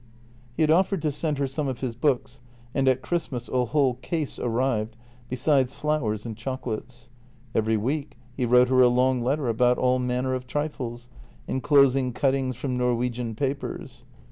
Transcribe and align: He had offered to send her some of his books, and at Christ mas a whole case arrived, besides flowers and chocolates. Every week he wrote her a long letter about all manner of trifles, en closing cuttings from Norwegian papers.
He 0.57 0.63
had 0.63 0.71
offered 0.71 1.03
to 1.03 1.11
send 1.11 1.37
her 1.37 1.45
some 1.45 1.67
of 1.67 1.81
his 1.81 1.93
books, 1.93 2.39
and 2.73 2.87
at 2.87 3.03
Christ 3.03 3.31
mas 3.31 3.47
a 3.49 3.65
whole 3.65 3.97
case 4.01 4.39
arrived, 4.39 4.97
besides 5.29 5.75
flowers 5.75 6.25
and 6.25 6.35
chocolates. 6.35 7.11
Every 7.53 7.77
week 7.77 8.17
he 8.35 8.47
wrote 8.47 8.69
her 8.69 8.81
a 8.81 8.87
long 8.87 9.21
letter 9.21 9.47
about 9.47 9.77
all 9.77 9.99
manner 9.99 10.33
of 10.33 10.47
trifles, 10.47 11.07
en 11.47 11.61
closing 11.61 12.13
cuttings 12.13 12.57
from 12.57 12.77
Norwegian 12.77 13.35
papers. 13.35 14.03